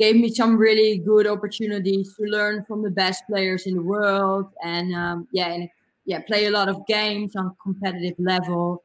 gave 0.00 0.16
me 0.16 0.32
some 0.32 0.56
really 0.56 0.98
good 0.98 1.26
opportunities 1.26 2.14
to 2.16 2.24
learn 2.24 2.64
from 2.64 2.82
the 2.82 2.90
best 2.90 3.22
players 3.28 3.66
in 3.66 3.74
the 3.74 3.82
world 3.82 4.46
and 4.64 4.94
um, 4.94 5.28
yeah 5.32 5.48
and 5.52 5.68
yeah 6.06 6.20
play 6.26 6.46
a 6.46 6.50
lot 6.50 6.68
of 6.68 6.86
games 6.86 7.36
on 7.36 7.54
competitive 7.62 8.18
level. 8.18 8.82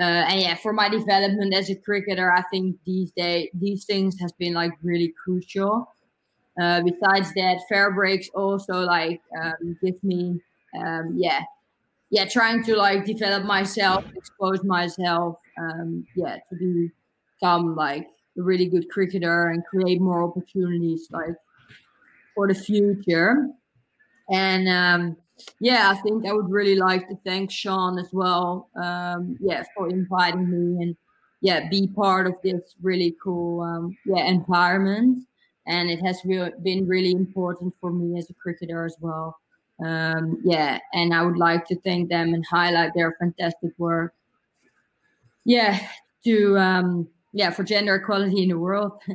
Uh, 0.00 0.24
and 0.30 0.40
yeah, 0.40 0.54
for 0.54 0.72
my 0.72 0.88
development 0.88 1.52
as 1.52 1.68
a 1.68 1.74
cricketer, 1.74 2.32
I 2.32 2.42
think 2.50 2.76
these 2.86 3.10
day 3.12 3.50
these 3.54 3.84
things 3.84 4.18
has 4.20 4.32
been 4.32 4.54
like 4.54 4.72
really 4.82 5.12
crucial. 5.22 5.88
Uh, 6.60 6.82
besides 6.82 7.32
that, 7.34 7.58
Fairbreaks 7.70 8.26
also 8.34 8.74
like 8.82 9.20
um, 9.42 9.76
give 9.82 10.02
me 10.04 10.40
um, 10.78 11.14
yeah 11.16 11.42
yeah, 12.12 12.26
trying 12.26 12.62
to 12.64 12.76
like 12.76 13.06
develop 13.06 13.44
myself, 13.44 14.04
expose 14.14 14.62
myself, 14.64 15.38
um, 15.58 16.06
yeah, 16.14 16.36
to 16.50 16.90
become 17.40 17.74
like 17.74 18.06
a 18.38 18.42
really 18.42 18.66
good 18.66 18.88
cricketer 18.90 19.48
and 19.48 19.64
create 19.66 20.00
more 20.00 20.22
opportunities 20.22 21.08
like 21.10 21.34
for 22.34 22.48
the 22.48 22.54
future. 22.54 23.48
And 24.30 24.68
um, 24.68 25.16
yeah, 25.60 25.90
I 25.90 26.00
think 26.02 26.26
I 26.26 26.32
would 26.32 26.50
really 26.50 26.76
like 26.76 27.08
to 27.08 27.16
thank 27.24 27.50
Shaun 27.50 27.98
as 27.98 28.08
well, 28.12 28.70
um, 28.76 29.36
yeah, 29.40 29.64
for 29.76 29.88
inviting 29.88 30.50
me 30.50 30.82
and 30.82 30.96
yeah, 31.40 31.68
be 31.68 31.88
part 31.88 32.26
of 32.26 32.34
this 32.44 32.76
really 32.82 33.16
cool 33.22 33.62
um, 33.62 33.96
yeah 34.06 34.24
environment. 34.24 35.26
And 35.66 35.90
it 35.90 36.00
has 36.04 36.20
re- 36.24 36.52
been 36.62 36.86
really 36.86 37.12
important 37.12 37.74
for 37.80 37.92
me 37.92 38.18
as 38.18 38.30
a 38.30 38.34
cricketer 38.34 38.84
as 38.84 38.96
well 39.00 39.36
um, 39.84 40.40
yeah, 40.44 40.78
and 40.92 41.14
I 41.14 41.22
would 41.22 41.36
like 41.36 41.66
to 41.66 41.80
thank 41.80 42.08
them 42.08 42.34
and 42.34 42.44
highlight 42.48 42.94
their 42.94 43.16
fantastic 43.18 43.72
work. 43.78 44.14
Yeah, 45.44 45.78
to 46.24 46.58
um, 46.58 47.08
yeah 47.32 47.50
for 47.50 47.64
gender 47.64 47.94
equality 47.94 48.42
in 48.42 48.48
the 48.48 48.58
world. 48.58 49.00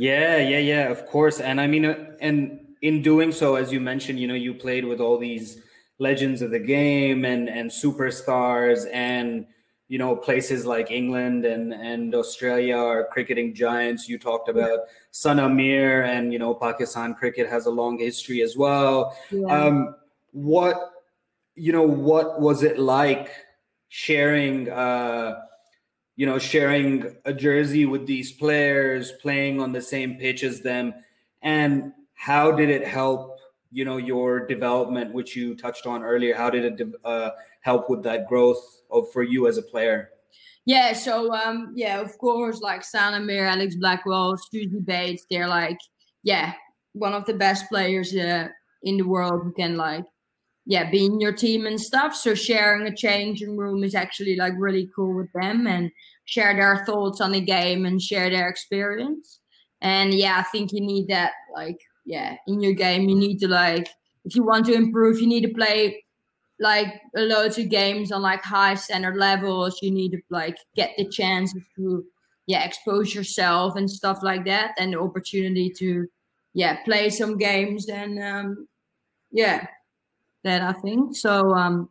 Yeah, 0.00 0.38
yeah, 0.38 0.58
yeah, 0.58 0.88
of 0.88 1.04
course. 1.04 1.40
And 1.40 1.60
I 1.60 1.66
mean, 1.66 1.84
uh, 1.84 2.12
and 2.22 2.58
in 2.80 3.02
doing 3.02 3.32
so, 3.32 3.56
as 3.56 3.70
you 3.70 3.80
mentioned, 3.80 4.18
you 4.18 4.26
know, 4.26 4.34
you 4.34 4.54
played 4.54 4.86
with 4.86 4.98
all 4.98 5.18
these 5.18 5.60
legends 5.98 6.40
of 6.40 6.50
the 6.50 6.58
game 6.58 7.26
and 7.26 7.50
and 7.50 7.70
superstars 7.70 8.88
and 8.90 9.44
you 9.88 9.98
know 9.98 10.16
places 10.16 10.64
like 10.64 10.90
England 10.90 11.44
and 11.44 11.74
and 11.74 12.14
Australia 12.14 12.76
are 12.76 13.08
cricketing 13.12 13.54
giants. 13.54 14.08
You 14.08 14.18
talked 14.18 14.48
about 14.48 14.78
Sana 15.10 15.50
Mir 15.50 16.04
and 16.04 16.32
you 16.32 16.38
know 16.38 16.54
Pakistan 16.54 17.12
cricket 17.12 17.46
has 17.50 17.66
a 17.66 17.70
long 17.70 17.98
history 17.98 18.40
as 18.40 18.56
well. 18.56 19.14
yeah. 19.30 19.44
Um, 19.52 19.96
what 20.32 20.92
you 21.56 21.72
know, 21.72 21.82
what 21.82 22.40
was 22.40 22.62
it 22.62 22.78
like 22.78 23.30
sharing? 23.88 24.70
Uh, 24.70 25.40
you 26.20 26.26
know, 26.26 26.38
sharing 26.38 27.16
a 27.24 27.32
jersey 27.32 27.86
with 27.86 28.06
these 28.06 28.30
players, 28.30 29.10
playing 29.22 29.58
on 29.58 29.72
the 29.72 29.80
same 29.80 30.16
pitch 30.16 30.42
as 30.42 30.60
them, 30.60 30.92
and 31.40 31.94
how 32.12 32.52
did 32.52 32.68
it 32.68 32.86
help? 32.86 33.38
You 33.72 33.86
know, 33.86 33.96
your 33.96 34.46
development, 34.46 35.14
which 35.14 35.34
you 35.34 35.56
touched 35.56 35.86
on 35.86 36.02
earlier. 36.02 36.34
How 36.36 36.50
did 36.50 36.66
it 36.66 36.76
de- 36.76 37.08
uh, 37.08 37.30
help 37.62 37.88
with 37.88 38.02
that 38.02 38.28
growth 38.28 38.82
of 38.90 39.10
for 39.14 39.22
you 39.22 39.48
as 39.48 39.56
a 39.56 39.62
player? 39.62 40.10
Yeah, 40.66 40.92
so 40.92 41.32
um 41.32 41.72
yeah, 41.74 41.98
of 41.98 42.18
course, 42.18 42.60
like 42.60 42.84
Sana 42.84 43.20
Mir, 43.20 43.46
Alex 43.46 43.76
Blackwell, 43.76 44.36
Suzie 44.36 44.84
Bates, 44.84 45.24
they're 45.30 45.48
like 45.48 45.78
yeah, 46.22 46.52
one 46.92 47.14
of 47.14 47.24
the 47.24 47.32
best 47.32 47.66
players 47.70 48.14
uh, 48.14 48.48
in 48.82 48.98
the 48.98 49.08
world 49.08 49.40
who 49.42 49.52
can 49.52 49.78
like 49.78 50.04
yeah, 50.66 50.90
being 50.90 51.20
your 51.20 51.32
team 51.32 51.66
and 51.66 51.80
stuff. 51.80 52.14
So 52.14 52.34
sharing 52.34 52.86
a 52.86 52.94
changing 52.94 53.56
room 53.56 53.82
is 53.82 53.94
actually 53.94 54.36
like 54.36 54.54
really 54.56 54.90
cool 54.94 55.14
with 55.14 55.32
them 55.32 55.66
and 55.66 55.90
share 56.24 56.54
their 56.54 56.84
thoughts 56.84 57.20
on 57.20 57.32
the 57.32 57.40
game 57.40 57.86
and 57.86 58.00
share 58.00 58.30
their 58.30 58.48
experience. 58.48 59.40
And 59.80 60.12
yeah, 60.14 60.38
I 60.38 60.42
think 60.42 60.72
you 60.72 60.80
need 60.80 61.08
that 61.08 61.32
like 61.54 61.80
yeah, 62.04 62.36
in 62.46 62.60
your 62.60 62.74
game 62.74 63.08
you 63.08 63.16
need 63.16 63.38
to 63.38 63.48
like 63.48 63.88
if 64.24 64.36
you 64.36 64.44
want 64.44 64.66
to 64.66 64.74
improve, 64.74 65.18
you 65.18 65.26
need 65.26 65.42
to 65.42 65.54
play 65.54 66.04
like 66.58 67.00
loads 67.14 67.56
of 67.56 67.70
games 67.70 68.12
on 68.12 68.20
like 68.20 68.42
high 68.42 68.74
standard 68.74 69.16
levels. 69.16 69.78
You 69.82 69.90
need 69.90 70.12
to 70.12 70.20
like 70.28 70.58
get 70.76 70.90
the 70.96 71.08
chance 71.08 71.54
to 71.76 72.04
yeah 72.46 72.64
expose 72.64 73.14
yourself 73.14 73.76
and 73.76 73.90
stuff 73.90 74.18
like 74.22 74.44
that, 74.44 74.74
and 74.78 74.92
the 74.92 75.00
opportunity 75.00 75.70
to 75.78 76.06
yeah 76.52 76.82
play 76.84 77.08
some 77.10 77.38
games 77.38 77.88
and 77.88 78.22
um, 78.22 78.68
yeah 79.30 79.66
that 80.44 80.62
I 80.62 80.72
think 80.72 81.16
so. 81.16 81.54
Um, 81.54 81.88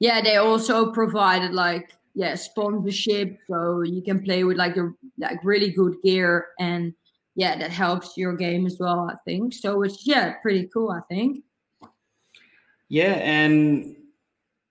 yeah, 0.00 0.20
they 0.20 0.36
also 0.36 0.92
provided 0.92 1.52
like 1.52 1.92
yeah 2.14 2.34
sponsorship, 2.34 3.38
so 3.48 3.82
you 3.82 4.02
can 4.02 4.22
play 4.22 4.44
with 4.44 4.56
like 4.56 4.76
a 4.76 4.90
like 5.18 5.38
really 5.44 5.70
good 5.70 5.96
gear 6.02 6.46
and 6.58 6.94
yeah 7.34 7.56
that 7.58 7.70
helps 7.70 8.16
your 8.16 8.36
game 8.36 8.66
as 8.66 8.76
well. 8.78 9.08
I 9.10 9.16
think 9.24 9.54
so. 9.54 9.82
It's 9.82 10.06
yeah 10.06 10.34
pretty 10.42 10.68
cool. 10.72 10.90
I 10.90 11.00
think. 11.08 11.44
Yeah, 12.88 13.14
and 13.14 13.96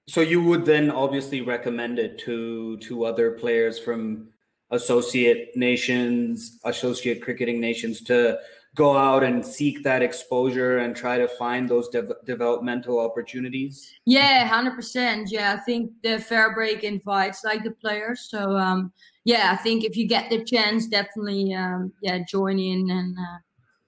so 0.07 0.21
you 0.21 0.43
would 0.43 0.65
then 0.65 0.91
obviously 0.91 1.41
recommend 1.41 1.99
it 1.99 2.19
to 2.19 2.77
to 2.77 3.05
other 3.05 3.31
players 3.31 3.79
from 3.79 4.29
associate 4.71 5.55
nations, 5.55 6.59
associate 6.65 7.21
cricketing 7.21 7.61
nations 7.61 8.01
to 8.01 8.39
go 8.75 8.97
out 8.97 9.23
and 9.23 9.45
seek 9.45 9.83
that 9.83 10.01
exposure 10.01 10.79
and 10.79 10.95
try 10.95 11.17
to 11.17 11.27
find 11.27 11.69
those 11.69 11.89
dev- 11.89 12.11
developmental 12.25 12.99
opportunities. 12.99 13.93
Yeah, 14.05 14.47
hundred 14.47 14.75
percent. 14.75 15.31
Yeah, 15.31 15.53
I 15.53 15.57
think 15.57 15.91
the 16.01 16.17
Fairbreak 16.17 16.81
invites 16.81 17.43
like 17.43 17.63
the 17.63 17.71
players. 17.71 18.27
So 18.29 18.57
um, 18.57 18.91
yeah, 19.25 19.51
I 19.51 19.55
think 19.57 19.83
if 19.83 19.95
you 19.95 20.07
get 20.07 20.29
the 20.29 20.43
chance, 20.43 20.87
definitely 20.87 21.53
um, 21.53 21.93
yeah 22.01 22.19
join 22.27 22.59
in 22.59 22.89
and 22.89 23.17
uh, 23.17 23.39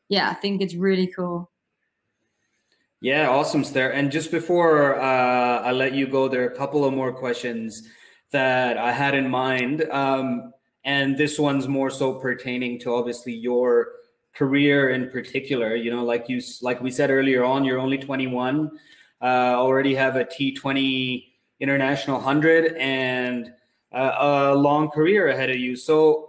yeah, 0.09 0.29
I 0.29 0.35
think 0.35 0.61
it's 0.61 0.75
really 0.75 1.07
cool. 1.07 1.51
Yeah, 3.01 3.29
awesome, 3.29 3.63
Sterre. 3.63 3.91
And 3.93 4.11
just 4.11 4.31
before 4.31 4.99
uh, 4.99 5.61
I 5.61 5.71
let 5.71 5.93
you 5.93 6.07
go, 6.07 6.27
there 6.27 6.43
are 6.43 6.49
a 6.49 6.55
couple 6.55 6.85
of 6.85 6.93
more 6.93 7.11
questions 7.11 7.87
that 8.31 8.77
I 8.77 8.91
had 8.91 9.13
in 9.13 9.29
mind. 9.29 9.83
Um, 9.91 10.53
and 10.85 11.17
this 11.17 11.37
one's 11.37 11.67
more 11.67 11.89
so 11.89 12.13
pertaining 12.13 12.79
to 12.79 12.93
obviously 12.93 13.33
your 13.33 13.89
career 14.35 14.89
in 14.89 15.09
particular. 15.09 15.75
You 15.75 15.91
know, 15.91 16.03
like 16.03 16.29
you, 16.29 16.41
like 16.61 16.81
we 16.81 16.91
said 16.91 17.09
earlier 17.09 17.43
on, 17.43 17.63
you're 17.65 17.79
only 17.79 17.97
21, 17.97 18.71
uh, 19.21 19.25
already 19.25 19.95
have 19.95 20.15
a 20.15 20.25
T20 20.25 21.25
international 21.59 22.19
hundred 22.19 22.73
and 22.75 23.53
uh, 23.93 24.11
a 24.17 24.55
long 24.55 24.89
career 24.89 25.29
ahead 25.29 25.49
of 25.49 25.57
you. 25.57 25.75
So, 25.75 26.27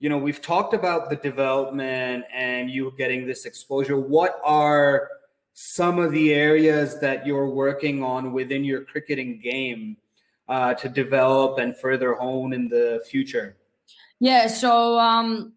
you 0.00 0.08
know, 0.08 0.18
we've 0.18 0.40
talked 0.40 0.74
about 0.74 1.10
the 1.10 1.16
development 1.16 2.24
and 2.32 2.70
you 2.70 2.92
getting 2.96 3.26
this 3.26 3.44
exposure. 3.44 3.98
What 3.98 4.40
are 4.44 5.10
some 5.52 5.98
of 5.98 6.12
the 6.12 6.34
areas 6.34 7.00
that 7.00 7.26
you're 7.26 7.48
working 7.48 8.02
on 8.02 8.32
within 8.32 8.64
your 8.64 8.84
cricketing 8.84 9.40
game 9.42 9.96
uh, 10.48 10.74
to 10.74 10.88
develop 10.88 11.58
and 11.58 11.76
further 11.76 12.14
hone 12.14 12.52
in 12.52 12.68
the 12.68 13.02
future? 13.08 13.56
Yeah, 14.20 14.46
so 14.46 14.98
um, 14.98 15.52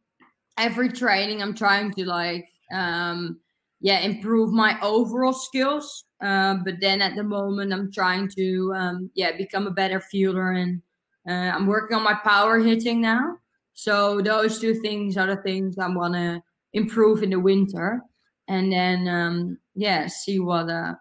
every 0.60 0.90
training 0.90 1.42
I'm 1.42 1.56
trying 1.56 1.92
to 1.94 2.06
like 2.06 2.48
um, 2.74 3.40
yeah 3.82 4.00
improve 4.02 4.52
my 4.52 4.80
overall 4.82 5.34
skills. 5.34 6.06
Uh, 6.22 6.56
but 6.66 6.76
then 6.82 7.02
at 7.02 7.16
the 7.16 7.24
moment 7.24 7.74
I'm 7.74 7.92
trying 7.92 8.30
to 8.38 8.74
um, 8.76 9.10
yeah 9.16 9.36
become 9.36 9.68
a 9.68 9.72
better 9.72 10.00
fielder 10.00 10.52
and 10.52 10.82
uh, 11.28 11.56
I'm 11.56 11.66
working 11.66 11.96
on 11.98 12.04
my 12.04 12.16
power 12.16 12.60
hitting 12.60 13.02
now. 13.02 13.38
So 13.74 14.22
those 14.22 14.60
two 14.60 14.74
things 14.76 15.16
are 15.16 15.28
the 15.28 15.42
things 15.42 15.78
I 15.78 15.88
want 15.88 16.14
to 16.16 16.44
improve 16.74 17.24
in 17.24 17.30
the 17.30 17.40
winter, 17.40 18.02
and 18.48 18.72
then 18.72 19.08
um, 19.08 19.58
yeah 19.76 20.08
see 20.08 20.40
what 20.40 20.70
uh, 20.70 20.96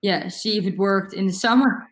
yeah 0.00 0.28
see 0.28 0.56
if 0.56 0.66
it 0.66 0.78
worked 0.78 1.12
in 1.12 1.26
the 1.26 1.32
summer. 1.32 1.88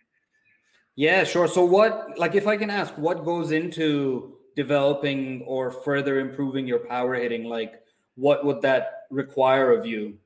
Yeah, 0.96 1.24
sure. 1.24 1.48
So 1.48 1.64
what 1.64 2.18
like 2.18 2.34
if 2.34 2.46
I 2.46 2.56
can 2.56 2.70
ask 2.70 2.96
what 2.96 3.24
goes 3.24 3.50
into 3.50 4.36
developing 4.56 5.42
or 5.46 5.70
further 5.70 6.20
improving 6.20 6.66
your 6.66 6.80
power 6.80 7.14
hitting? 7.14 7.44
Like 7.44 7.82
what 8.16 8.44
would 8.44 8.60
that 8.62 9.06
require 9.10 9.72
of 9.72 9.86
you? 9.86 10.18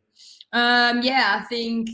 Um 0.53 1.03
yeah 1.03 1.41
i 1.41 1.45
think 1.45 1.89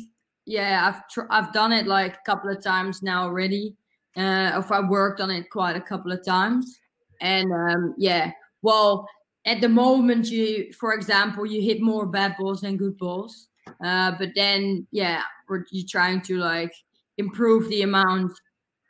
yeah 0.46 0.88
i've 0.88 1.08
tr- 1.08 1.30
i've 1.30 1.52
done 1.52 1.72
it 1.72 1.86
like 1.86 2.14
a 2.14 2.22
couple 2.24 2.50
of 2.50 2.62
times 2.62 3.02
now 3.02 3.24
already. 3.24 3.76
Uh 4.16 4.52
if 4.56 4.72
i 4.72 4.80
worked 4.80 5.20
on 5.20 5.30
it 5.30 5.50
quite 5.50 5.76
a 5.76 5.80
couple 5.80 6.12
of 6.12 6.24
times. 6.24 6.80
And 7.20 7.52
um 7.52 7.94
yeah 7.98 8.32
well 8.62 9.06
at 9.46 9.60
the 9.60 9.68
moment 9.68 10.30
you 10.30 10.72
for 10.72 10.94
example 10.94 11.44
you 11.44 11.60
hit 11.60 11.82
more 11.82 12.06
bad 12.06 12.34
balls 12.38 12.62
than 12.62 12.76
good 12.76 12.96
balls. 12.96 13.48
Uh 13.84 14.12
but 14.18 14.30
then 14.34 14.86
yeah 14.90 15.22
you're 15.70 15.86
trying 15.88 16.22
to 16.22 16.38
like 16.38 16.72
improve 17.18 17.68
the 17.68 17.82
amount 17.82 18.32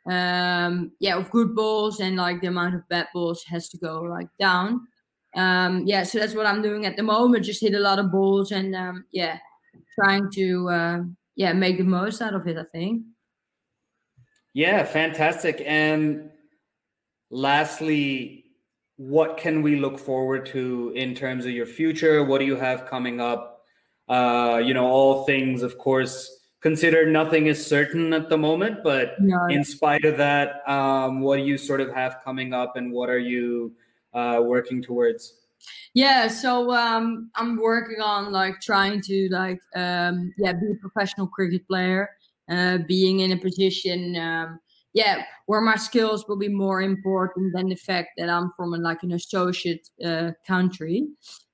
um 0.07 0.91
yeah 0.99 1.17
of 1.17 1.31
good 1.31 1.55
balls 1.55 1.99
and 1.99 2.15
like 2.15 2.39
the 2.39 2.47
amount 2.47 2.75
of 2.75 2.87
bad 2.89 3.07
balls 3.13 3.43
has 3.43 3.69
to 3.69 3.77
go 3.77 4.01
like 4.01 4.27
down. 4.39 4.81
Um 5.35 5.83
yeah 5.85 6.03
so 6.03 6.19
that's 6.19 6.35
what 6.35 6.45
i'm 6.45 6.61
doing 6.61 6.85
at 6.85 6.95
the 6.95 7.03
moment 7.03 7.43
just 7.43 7.59
hit 7.59 7.73
a 7.73 7.79
lot 7.79 7.99
of 7.99 8.11
balls 8.11 8.51
and 8.51 8.75
um 8.75 9.05
yeah 9.11 9.37
trying 9.99 10.29
to 10.31 10.69
uh, 10.69 10.99
yeah 11.35 11.53
make 11.53 11.77
the 11.77 11.83
most 11.83 12.21
out 12.21 12.35
of 12.35 12.47
it 12.47 12.57
i 12.57 12.63
think. 12.63 13.03
Yeah 14.53 14.83
fantastic. 14.85 15.61
And 15.65 16.29
lastly 17.29 18.45
what 18.97 19.37
can 19.37 19.61
we 19.61 19.75
look 19.75 19.99
forward 19.99 20.45
to 20.45 20.93
in 20.95 21.15
terms 21.15 21.45
of 21.45 21.51
your 21.51 21.65
future? 21.65 22.23
What 22.23 22.39
do 22.39 22.45
you 22.45 22.55
have 22.55 22.85
coming 22.85 23.19
up? 23.19 23.63
Uh 24.07 24.61
you 24.63 24.73
know 24.73 24.85
all 24.85 25.25
things 25.25 25.63
of 25.63 25.77
course 25.77 26.29
consider 26.65 27.05
nothing 27.05 27.45
is 27.45 27.63
certain 27.63 28.11
at 28.11 28.27
the 28.27 28.35
moment, 28.35 28.79
but 28.83 29.21
no. 29.21 29.37
in 29.51 29.63
spite 29.63 30.03
of 30.03 30.17
that, 30.17 30.67
um, 30.67 31.21
what 31.21 31.37
do 31.37 31.43
you 31.43 31.59
sort 31.59 31.79
of 31.79 31.93
have 31.93 32.17
coming 32.23 32.53
up 32.53 32.75
and 32.75 32.91
what 32.91 33.07
are 33.07 33.19
you 33.19 33.71
uh, 34.15 34.39
working 34.43 34.81
towards? 34.81 35.41
Yeah, 35.93 36.27
so 36.27 36.73
um, 36.73 37.29
I'm 37.35 37.57
working 37.57 38.01
on 38.01 38.31
like 38.31 38.61
trying 38.61 38.99
to 39.03 39.29
like 39.29 39.59
um, 39.75 40.33
yeah 40.39 40.53
be 40.53 40.71
a 40.71 40.81
professional 40.81 41.27
cricket 41.27 41.67
player, 41.67 42.09
uh, 42.49 42.79
being 42.87 43.19
in 43.19 43.31
a 43.31 43.37
position 43.37 44.15
um, 44.15 44.59
yeah 44.95 45.23
where 45.45 45.61
my 45.61 45.75
skills 45.75 46.25
will 46.27 46.39
be 46.47 46.49
more 46.65 46.81
important 46.81 47.53
than 47.53 47.69
the 47.69 47.75
fact 47.75 48.09
that 48.17 48.29
I'm 48.29 48.51
from 48.57 48.73
a, 48.73 48.77
like 48.77 49.03
an 49.03 49.11
associate 49.11 49.87
uh, 50.03 50.31
country, 50.47 51.07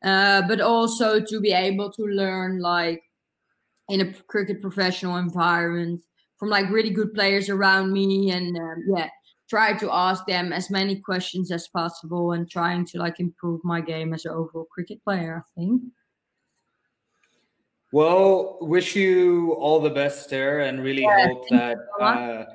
uh, 0.05 0.43
but 0.47 0.61
also 0.61 1.19
to 1.19 1.41
be 1.41 1.51
able 1.51 1.91
to 1.91 2.03
learn 2.03 2.61
like 2.61 3.03
in 3.91 4.01
a 4.01 4.13
cricket 4.27 4.61
professional 4.61 5.17
environment 5.17 6.01
from 6.37 6.49
like 6.49 6.69
really 6.69 6.89
good 6.89 7.13
players 7.13 7.49
around 7.49 7.91
me 7.91 8.31
and 8.31 8.57
um, 8.57 8.83
yeah 8.95 9.09
try 9.49 9.73
to 9.73 9.91
ask 9.91 10.25
them 10.27 10.53
as 10.53 10.69
many 10.69 10.95
questions 10.95 11.51
as 11.51 11.67
possible 11.67 12.31
and 12.31 12.49
trying 12.49 12.85
to 12.85 12.97
like 12.97 13.19
improve 13.19 13.59
my 13.65 13.81
game 13.81 14.13
as 14.13 14.23
an 14.25 14.31
overall 14.31 14.67
cricket 14.71 15.03
player 15.03 15.43
i 15.43 15.59
think. 15.59 15.81
Well 17.93 18.57
wish 18.61 18.95
you 18.95 19.51
all 19.59 19.81
the 19.81 19.89
best 19.89 20.29
there 20.29 20.61
and 20.61 20.81
really 20.81 21.01
yeah, 21.01 21.27
hope 21.27 21.49
that 21.49 21.77
uh, 21.99 22.45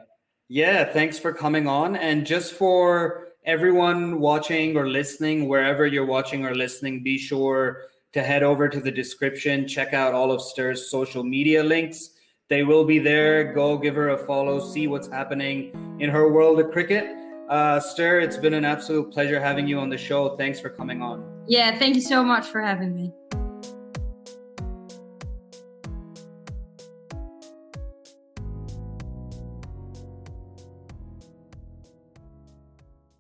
yeah 0.49 0.85
thanks 0.85 1.18
for 1.18 1.33
coming 1.35 1.68
on. 1.68 1.96
And 1.96 2.27
just 2.27 2.55
for 2.55 3.29
everyone 3.44 4.18
watching 4.18 4.79
or 4.79 4.88
listening 4.88 5.46
wherever 5.46 5.87
you're 5.87 6.07
watching 6.07 6.46
or 6.46 6.55
listening 6.55 7.03
be 7.03 7.18
sure 7.18 7.83
to 8.16 8.22
head 8.22 8.42
over 8.42 8.66
to 8.66 8.81
the 8.81 8.90
description, 8.90 9.68
check 9.68 9.92
out 9.92 10.14
all 10.14 10.33
of 10.33 10.40
Sterre's 10.40 10.90
social 10.90 11.22
media 11.22 11.62
links. 11.62 12.12
They 12.48 12.62
will 12.62 12.83
be 12.83 12.98
there. 12.98 13.52
Go 13.52 13.76
give 13.76 13.94
her 13.94 14.11
a 14.11 14.18
follow, 14.26 14.59
see 14.59 14.87
what's 14.87 15.07
happening 15.07 15.98
in 16.00 16.09
her 16.09 16.33
world 16.33 16.59
of 16.59 16.70
cricket. 16.70 17.14
Uh, 17.50 17.79
Stir, 17.79 18.20
it's 18.20 18.38
been 18.38 18.55
an 18.55 18.64
absolute 18.64 19.12
pleasure 19.12 19.38
having 19.38 19.68
you 19.68 19.79
on 19.79 19.90
the 19.90 19.98
show. 19.98 20.35
Thanks 20.37 20.59
for 20.59 20.70
coming 20.70 21.02
on. 21.02 21.44
Yeah, 21.46 21.79
thank 21.79 21.94
you 21.94 22.00
so 22.00 22.24
much 22.24 22.46
for 22.46 22.62
having 22.62 22.96
me. 22.96 23.12